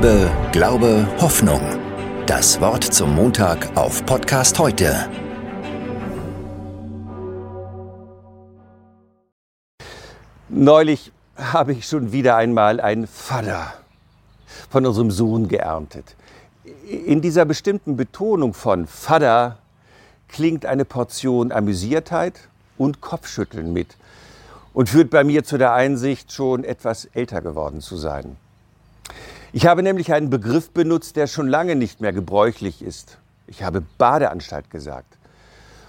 [0.00, 1.60] Liebe, Glaube, Hoffnung.
[2.26, 4.94] Das Wort zum Montag auf Podcast heute.
[10.48, 13.74] Neulich habe ich schon wieder einmal ein Vater
[14.70, 16.14] von unserem Sohn geerntet.
[16.86, 19.58] In dieser bestimmten Betonung von Vater
[20.28, 22.34] klingt eine Portion Amüsiertheit
[22.76, 23.96] und Kopfschütteln mit
[24.72, 28.36] und führt bei mir zu der Einsicht, schon etwas älter geworden zu sein.
[29.50, 33.16] Ich habe nämlich einen Begriff benutzt, der schon lange nicht mehr gebräuchlich ist.
[33.46, 35.16] Ich habe Badeanstalt gesagt.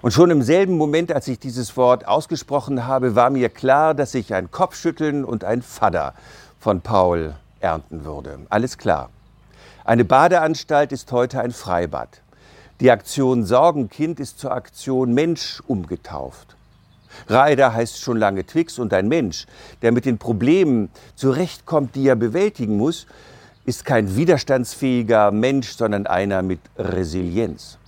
[0.00, 4.14] Und schon im selben Moment, als ich dieses Wort ausgesprochen habe, war mir klar, dass
[4.14, 6.14] ich ein Kopfschütteln und ein Vater
[6.58, 8.38] von Paul ernten würde.
[8.48, 9.10] Alles klar.
[9.84, 12.22] Eine Badeanstalt ist heute ein Freibad.
[12.80, 16.56] Die Aktion Sorgenkind ist zur Aktion Mensch umgetauft.
[17.28, 19.46] Reider heißt schon lange Twix und ein Mensch,
[19.82, 23.06] der mit den Problemen zurechtkommt, die er bewältigen muss,
[23.64, 27.78] ist kein widerstandsfähiger Mensch, sondern einer mit Resilienz.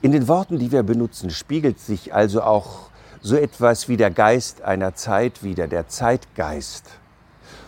[0.00, 4.62] In den Worten, die wir benutzen, spiegelt sich also auch so etwas wie der Geist
[4.62, 6.84] einer Zeit wieder, der Zeitgeist.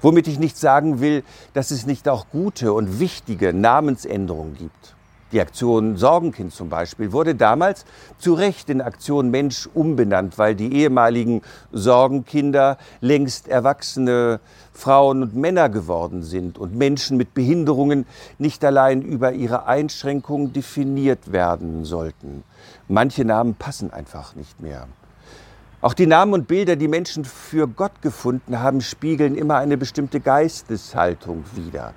[0.00, 4.94] Womit ich nicht sagen will, dass es nicht auch gute und wichtige Namensänderungen gibt.
[5.34, 7.86] Die Aktion Sorgenkind zum Beispiel wurde damals
[8.18, 14.38] zu Recht in Aktion Mensch umbenannt, weil die ehemaligen Sorgenkinder längst erwachsene
[14.72, 18.06] Frauen und Männer geworden sind und Menschen mit Behinderungen
[18.38, 22.44] nicht allein über ihre Einschränkungen definiert werden sollten.
[22.86, 24.86] Manche Namen passen einfach nicht mehr.
[25.80, 30.20] Auch die Namen und Bilder, die Menschen für Gott gefunden haben, spiegeln immer eine bestimmte
[30.20, 31.92] Geisteshaltung wider.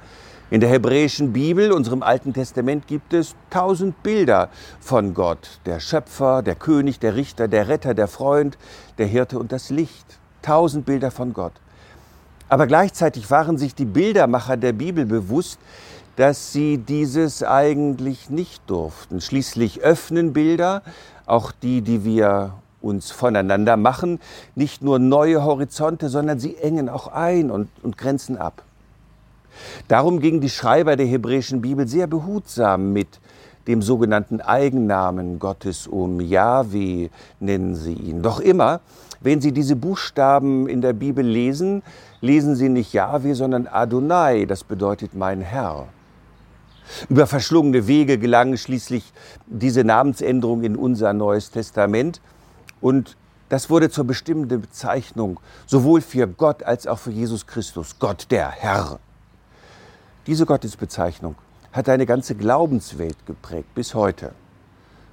[0.50, 4.48] In der hebräischen Bibel, unserem Alten Testament, gibt es tausend Bilder
[4.80, 5.60] von Gott.
[5.66, 8.58] Der Schöpfer, der König, der Richter, der Retter, der Freund,
[8.98, 10.06] der Hirte und das Licht.
[10.42, 11.52] Tausend Bilder von Gott.
[12.48, 15.60] Aber gleichzeitig waren sich die Bildermacher der Bibel bewusst,
[16.16, 19.20] dass sie dieses eigentlich nicht durften.
[19.20, 20.82] Schließlich öffnen Bilder,
[21.26, 24.22] auch die, die wir uns voneinander machen,
[24.56, 28.64] nicht nur neue Horizonte, sondern sie engen auch ein und, und grenzen ab.
[29.88, 33.20] Darum gingen die Schreiber der hebräischen Bibel sehr behutsam mit
[33.68, 36.22] dem sogenannten Eigennamen Gottes um.
[36.22, 37.10] Yahweh
[37.40, 38.22] nennen sie ihn.
[38.22, 38.80] Doch immer,
[39.20, 41.84] wenn Sie diese Buchstaben in der Bibel lesen,
[42.22, 45.88] lesen Sie nicht Yahweh, sondern Adonai, das bedeutet mein Herr.
[47.10, 49.12] Über verschlungene Wege gelangen schließlich
[49.46, 52.22] diese Namensänderung in unser Neues Testament
[52.80, 53.18] und
[53.50, 58.52] das wurde zur bestimmenden Bezeichnung sowohl für Gott als auch für Jesus Christus, Gott der
[58.52, 59.00] Herr.
[60.28, 61.36] Diese Gottesbezeichnung
[61.72, 64.34] hat eine ganze Glaubenswelt geprägt bis heute.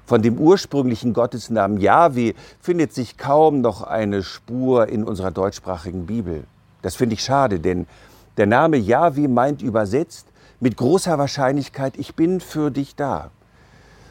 [0.06, 6.42] Von dem ursprünglichen Gottesnamen Yahweh findet sich kaum noch eine Spur in unserer deutschsprachigen Bibel.
[6.82, 7.86] Das finde ich schade, denn
[8.36, 10.26] der Name Yahweh meint übersetzt
[10.58, 13.30] mit großer Wahrscheinlichkeit, ich bin für dich da.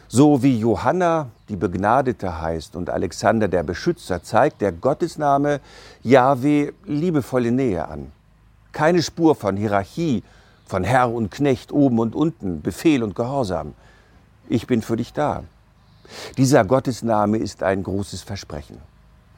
[0.08, 5.60] So wie Johanna die Begnadete heißt und Alexander der Beschützer, zeigt der Gottesname
[6.02, 8.10] Yahweh liebevolle Nähe an.
[8.72, 10.22] Keine Spur von Hierarchie
[10.66, 13.74] von Herr und Knecht, oben und unten, Befehl und Gehorsam.
[14.48, 15.44] Ich bin für dich da.
[16.36, 18.78] Dieser Gottesname ist ein großes Versprechen.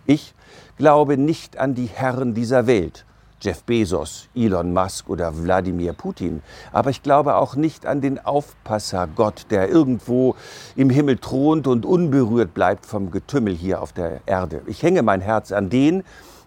[0.06, 0.34] Ich
[0.78, 3.04] glaube nicht an die Herren dieser Welt,
[3.40, 6.42] Jeff Bezos, Elon Musk oder Wladimir Putin,
[6.72, 10.36] aber ich glaube auch nicht an den Aufpasser Gott, der irgendwo
[10.74, 14.62] im Himmel thront und unberührt bleibt vom Getümmel hier auf der Erde.
[14.66, 16.02] Ich hänge mein Herz an den,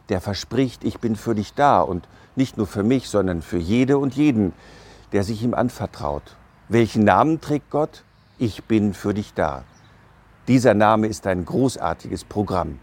[0.09, 2.07] der verspricht, ich bin für dich da und
[2.39, 4.53] nicht nur für mich, sondern für jede und jeden,
[5.11, 6.23] der sich ihm anvertraut.
[6.69, 8.03] Welchen Namen trägt Gott?
[8.39, 9.63] Ich bin für dich da.
[10.47, 12.79] Dieser Name ist ein großartiges Programm.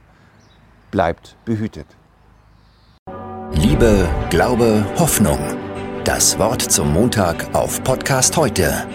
[0.92, 1.86] Bleibt behütet.
[3.52, 5.38] Liebe, Glaube, Hoffnung.
[6.04, 8.86] Das Wort zum Montag auf Podcast heute